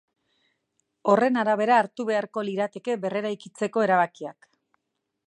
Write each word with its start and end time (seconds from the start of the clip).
Horren 1.11 1.35
arabera 1.41 1.77
hartu 1.81 2.07
beharko 2.09 2.45
lirateke 2.49 2.97
berreraikitzeko 3.05 3.85
erabakiak. 3.89 4.53